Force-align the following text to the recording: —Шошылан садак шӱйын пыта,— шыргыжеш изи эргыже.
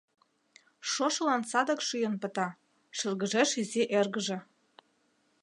—Шошылан 0.91 1.41
садак 1.51 1.79
шӱйын 1.87 2.15
пыта,— 2.21 2.47
шыргыжеш 2.97 3.49
изи 3.61 3.83
эргыже. 3.99 4.37